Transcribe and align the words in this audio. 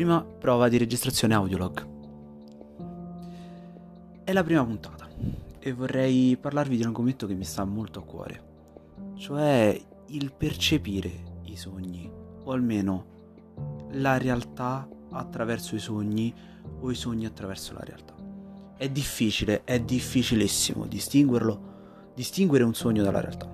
Prima 0.00 0.22
prova 0.22 0.70
di 0.70 0.78
registrazione 0.78 1.34
audiolog. 1.34 1.86
È 4.24 4.32
la 4.32 4.42
prima 4.42 4.64
puntata 4.64 5.06
e 5.58 5.72
vorrei 5.74 6.38
parlarvi 6.38 6.76
di 6.76 6.80
un 6.80 6.88
argomento 6.88 7.26
che 7.26 7.34
mi 7.34 7.44
sta 7.44 7.66
molto 7.66 7.98
a 7.98 8.04
cuore, 8.04 8.42
cioè 9.16 9.78
il 10.06 10.32
percepire 10.32 11.42
i 11.42 11.54
sogni, 11.54 12.10
o 12.44 12.50
almeno 12.50 13.04
la 13.90 14.16
realtà 14.16 14.88
attraverso 15.10 15.74
i 15.74 15.80
sogni 15.80 16.34
o 16.80 16.90
i 16.90 16.94
sogni 16.94 17.26
attraverso 17.26 17.74
la 17.74 17.84
realtà. 17.84 18.14
È 18.78 18.88
difficile, 18.88 19.64
è 19.64 19.80
difficilissimo 19.80 20.86
distinguerlo, 20.86 22.12
distinguere 22.14 22.64
un 22.64 22.72
sogno 22.72 23.02
dalla 23.02 23.20
realtà, 23.20 23.52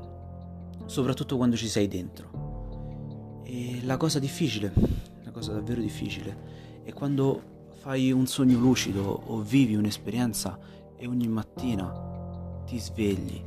soprattutto 0.84 1.36
quando 1.36 1.56
ci 1.56 1.66
sei 1.66 1.88
dentro. 1.88 3.42
E 3.42 3.80
la 3.82 3.96
cosa 3.96 4.20
difficile, 4.20 5.15
cosa 5.36 5.52
davvero 5.52 5.82
difficile, 5.82 6.80
è 6.82 6.94
quando 6.94 7.70
fai 7.74 8.10
un 8.10 8.26
sogno 8.26 8.58
lucido 8.58 9.02
o 9.26 9.42
vivi 9.42 9.74
un'esperienza 9.74 10.58
e 10.96 11.06
ogni 11.06 11.28
mattina 11.28 12.62
ti 12.64 12.78
svegli 12.78 13.38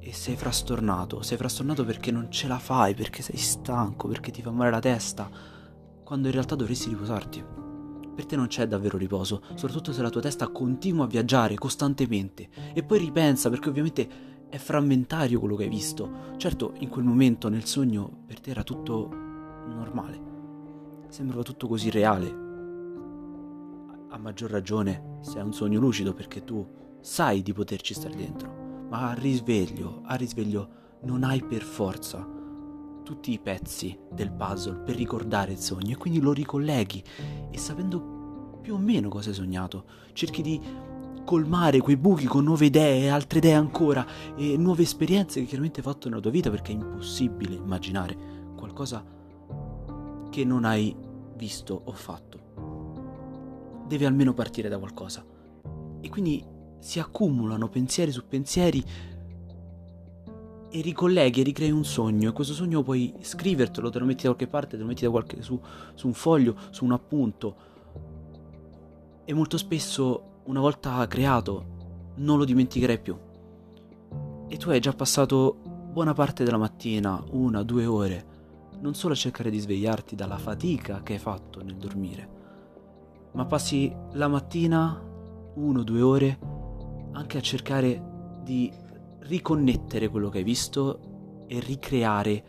e 0.00 0.12
sei 0.12 0.34
frastornato, 0.34 1.22
sei 1.22 1.36
frastornato 1.36 1.84
perché 1.84 2.10
non 2.10 2.32
ce 2.32 2.48
la 2.48 2.58
fai, 2.58 2.94
perché 2.94 3.22
sei 3.22 3.36
stanco, 3.36 4.08
perché 4.08 4.32
ti 4.32 4.42
fa 4.42 4.50
male 4.50 4.72
la 4.72 4.80
testa, 4.80 5.30
quando 6.02 6.26
in 6.26 6.32
realtà 6.32 6.56
dovresti 6.56 6.88
riposarti. 6.88 7.44
Per 8.16 8.26
te 8.26 8.34
non 8.34 8.48
c'è 8.48 8.66
davvero 8.66 8.98
riposo, 8.98 9.40
soprattutto 9.54 9.92
se 9.92 10.02
la 10.02 10.10
tua 10.10 10.20
testa 10.20 10.48
continua 10.48 11.04
a 11.04 11.08
viaggiare 11.08 11.54
costantemente 11.54 12.48
e 12.74 12.82
poi 12.82 12.98
ripensa 12.98 13.50
perché 13.50 13.68
ovviamente 13.68 14.08
è 14.48 14.56
frammentario 14.56 15.38
quello 15.38 15.54
che 15.54 15.62
hai 15.62 15.68
visto. 15.68 16.34
Certo, 16.38 16.72
in 16.78 16.88
quel 16.88 17.04
momento 17.04 17.48
nel 17.48 17.66
sogno 17.66 18.24
per 18.26 18.40
te 18.40 18.50
era 18.50 18.64
tutto 18.64 19.08
normale, 19.68 20.37
sembrava 21.08 21.42
tutto 21.42 21.66
così 21.66 21.90
reale. 21.90 22.46
A 24.10 24.18
maggior 24.18 24.50
ragione 24.50 25.18
se 25.20 25.38
è 25.38 25.42
un 25.42 25.52
sogno 25.52 25.80
lucido 25.80 26.12
perché 26.12 26.44
tu 26.44 26.66
sai 27.00 27.42
di 27.42 27.52
poterci 27.52 27.94
stare 27.94 28.16
dentro, 28.16 28.86
ma 28.88 29.10
al 29.10 29.16
risveglio, 29.16 30.02
al 30.04 30.18
risveglio 30.18 30.68
non 31.02 31.24
hai 31.24 31.42
per 31.42 31.62
forza 31.62 32.26
tutti 33.04 33.32
i 33.32 33.38
pezzi 33.38 33.98
del 34.12 34.30
puzzle 34.30 34.80
per 34.80 34.96
ricordare 34.96 35.52
il 35.52 35.58
sogno 35.58 35.92
e 35.92 35.96
quindi 35.96 36.20
lo 36.20 36.32
ricolleghi 36.32 37.02
e 37.50 37.56
sapendo 37.56 38.58
più 38.60 38.74
o 38.74 38.78
meno 38.78 39.08
cosa 39.08 39.30
hai 39.30 39.34
sognato, 39.34 39.84
cerchi 40.12 40.42
di 40.42 40.60
colmare 41.24 41.80
quei 41.80 41.96
buchi 41.96 42.26
con 42.26 42.44
nuove 42.44 42.66
idee, 42.66 43.08
altre 43.10 43.38
idee 43.38 43.54
ancora 43.54 44.06
e 44.34 44.56
nuove 44.56 44.82
esperienze 44.82 45.40
che 45.40 45.46
chiaramente 45.46 45.80
hai 45.80 45.86
fatto 45.86 46.08
nella 46.08 46.20
tua 46.20 46.30
vita 46.30 46.50
perché 46.50 46.72
è 46.72 46.74
impossibile 46.74 47.54
immaginare 47.54 48.16
qualcosa 48.56 49.04
che 50.30 50.44
non 50.44 50.64
hai 50.64 50.94
visto 51.36 51.80
o 51.84 51.92
fatto. 51.92 53.84
Deve 53.86 54.06
almeno 54.06 54.34
partire 54.34 54.68
da 54.68 54.78
qualcosa. 54.78 55.24
E 56.00 56.08
quindi 56.08 56.44
si 56.78 57.00
accumulano 57.00 57.68
pensieri 57.68 58.12
su 58.12 58.26
pensieri 58.26 58.84
e 60.70 60.80
ricolleghi 60.82 61.40
e 61.40 61.44
ricrei 61.44 61.70
un 61.70 61.84
sogno 61.84 62.28
e 62.28 62.32
questo 62.32 62.52
sogno 62.52 62.82
puoi 62.82 63.14
scrivertelo, 63.20 63.90
te 63.90 63.98
lo 63.98 64.04
metti 64.04 64.22
da 64.24 64.34
qualche 64.34 64.46
parte, 64.46 64.76
te 64.76 64.82
lo 64.82 64.88
metti 64.88 65.06
qualche, 65.06 65.42
su, 65.42 65.58
su 65.94 66.06
un 66.06 66.12
foglio, 66.12 66.56
su 66.70 66.84
un 66.84 66.92
appunto 66.92 67.56
e 69.24 69.34
molto 69.34 69.56
spesso 69.56 70.42
una 70.44 70.60
volta 70.60 71.06
creato 71.06 71.76
non 72.16 72.38
lo 72.38 72.44
dimenticherai 72.44 73.00
più 73.00 73.16
e 74.48 74.56
tu 74.56 74.70
hai 74.70 74.80
già 74.80 74.92
passato 74.92 75.56
buona 75.92 76.12
parte 76.12 76.44
della 76.44 76.58
mattina, 76.58 77.22
una, 77.30 77.62
due 77.62 77.84
ore, 77.86 78.24
non 78.80 78.94
solo 78.94 79.14
a 79.14 79.16
cercare 79.16 79.50
di 79.50 79.58
svegliarti 79.58 80.14
dalla 80.14 80.38
fatica 80.38 81.02
che 81.02 81.14
hai 81.14 81.18
fatto 81.18 81.62
nel 81.62 81.76
dormire, 81.76 82.36
ma 83.32 83.44
passi 83.44 83.94
la 84.12 84.28
mattina, 84.28 85.00
uno, 85.54 85.82
due 85.82 86.00
ore, 86.00 86.38
anche 87.12 87.38
a 87.38 87.42
cercare 87.42 88.38
di 88.42 88.72
riconnettere 89.20 90.08
quello 90.08 90.28
che 90.28 90.38
hai 90.38 90.44
visto 90.44 91.44
e 91.46 91.60
ricreare 91.60 92.44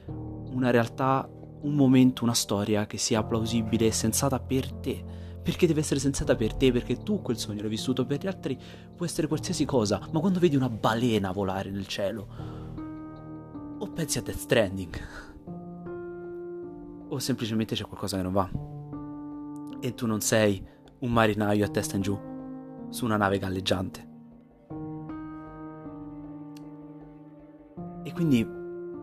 una 0.51 0.69
realtà, 0.69 1.29
un 1.61 1.73
momento, 1.73 2.23
una 2.23 2.33
storia 2.33 2.85
che 2.85 2.97
sia 2.97 3.23
plausibile 3.23 3.87
e 3.87 3.91
sensata 3.91 4.39
per 4.39 4.71
te. 4.73 5.03
Perché 5.41 5.67
deve 5.67 5.79
essere 5.79 5.99
sensata 5.99 6.35
per 6.35 6.53
te, 6.53 6.71
perché 6.71 6.97
tu 7.01 7.21
quel 7.21 7.37
sogno 7.37 7.61
l'hai 7.61 7.69
vissuto 7.69 8.05
per 8.05 8.21
gli 8.21 8.27
altri, 8.27 8.57
può 8.95 9.05
essere 9.05 9.27
qualsiasi 9.27 9.65
cosa, 9.65 9.99
ma 10.11 10.19
quando 10.19 10.39
vedi 10.39 10.55
una 10.55 10.69
balena 10.69 11.31
volare 11.31 11.71
nel 11.71 11.87
cielo, 11.87 12.27
o 13.79 13.87
pensi 13.91 14.17
a 14.17 14.21
Death 14.21 14.37
Stranding, 14.37 14.99
o 17.09 17.19
semplicemente 17.19 17.75
c'è 17.75 17.85
qualcosa 17.85 18.17
che 18.17 18.23
non 18.23 18.33
va, 18.33 18.49
e 19.81 19.93
tu 19.93 20.05
non 20.05 20.21
sei 20.21 20.63
un 20.99 21.11
marinaio 21.11 21.65
a 21.65 21.69
testa 21.69 21.95
in 21.95 22.01
giù 22.01 22.17
su 22.89 23.05
una 23.05 23.17
nave 23.17 23.37
galleggiante. 23.37 24.07
E 28.03 28.13
quindi, 28.13 28.39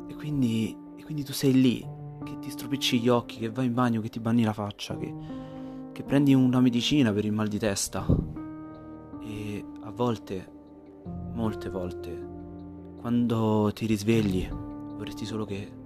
e 0.08 0.14
quindi, 0.14 0.76
e 0.96 1.04
quindi 1.04 1.24
tu 1.24 1.32
sei 1.32 1.60
lì, 1.60 1.86
che 2.24 2.38
ti 2.40 2.50
stropicci 2.50 3.00
gli 3.00 3.08
occhi, 3.08 3.38
che 3.38 3.50
vai 3.50 3.66
in 3.66 3.74
bagno, 3.74 4.00
che 4.00 4.08
ti 4.08 4.20
bagni 4.20 4.42
la 4.42 4.52
faccia, 4.52 4.96
che, 4.96 5.14
che 5.92 6.02
prendi 6.02 6.34
una 6.34 6.60
medicina 6.60 7.12
per 7.12 7.24
il 7.24 7.32
mal 7.32 7.48
di 7.48 7.58
testa. 7.58 8.04
E 9.22 9.64
a 9.82 9.90
volte, 9.90 10.52
molte 11.32 11.68
volte, 11.70 12.28
quando 13.00 13.70
ti 13.72 13.86
risvegli, 13.86 14.48
vorresti 14.50 15.24
solo 15.24 15.44
che 15.44 15.84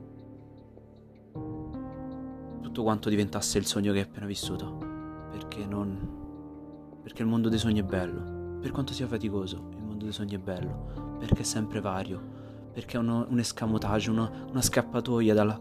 tutto 2.70 2.82
quanto 2.82 3.08
diventasse 3.08 3.58
il 3.58 3.66
sogno 3.66 3.92
che 3.92 3.98
hai 3.98 4.04
appena 4.04 4.26
vissuto. 4.26 5.28
Perché 5.30 5.66
non... 5.66 6.98
Perché 7.02 7.22
il 7.22 7.28
mondo 7.28 7.48
dei 7.48 7.58
sogni 7.58 7.80
è 7.80 7.84
bello. 7.84 8.58
Per 8.60 8.70
quanto 8.70 8.92
sia 8.92 9.06
faticoso, 9.06 9.68
il 9.72 9.82
mondo 9.82 10.04
dei 10.04 10.12
sogni 10.12 10.34
è 10.34 10.38
bello. 10.38 11.16
Perché 11.18 11.42
è 11.42 11.44
sempre 11.44 11.80
vario 11.80 12.38
perché 12.72 12.96
è 12.96 13.00
uno, 13.00 13.26
un 13.28 13.38
escamotage, 13.38 14.10
uno, 14.10 14.30
una 14.50 14.62
scappatoia 14.62 15.34
dalla, 15.34 15.60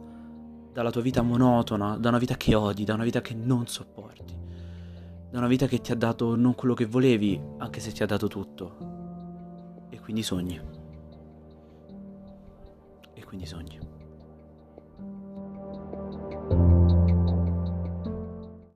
dalla 0.72 0.92
tua 0.92 1.02
vita 1.02 1.22
monotona, 1.22 1.98
da 1.98 2.10
una 2.10 2.18
vita 2.18 2.38
che 2.38 2.56
odi, 2.56 2.84
da 2.84 2.94
una 2.94 3.04
vita 3.04 3.22
che 3.22 3.34
non 3.34 3.68
sopporti, 3.68 4.38
da 5.30 5.38
una 5.38 5.48
vita 5.48 5.66
che 5.66 5.82
ti 5.82 5.92
ha 5.92 5.96
dato 5.96 6.36
non 6.36 6.56
quello 6.56 6.74
che 6.74 6.86
volevi, 6.86 7.42
anche 7.58 7.80
se 7.80 7.92
ti 7.92 8.04
ha 8.04 8.06
dato 8.06 8.28
tutto. 8.28 9.88
E 9.90 10.00
quindi 10.00 10.22
sogni. 10.22 10.60
E 13.14 13.24
quindi 13.24 13.46
sogni. 13.46 13.99